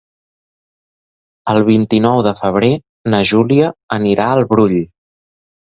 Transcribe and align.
El 1.53 1.61
vint-i-nou 1.67 2.23
de 2.31 2.33
febrer 2.41 2.73
na 3.15 3.23
Júlia 3.35 3.73
anirà 4.01 4.31
al 4.35 4.47
Brull. 4.55 4.79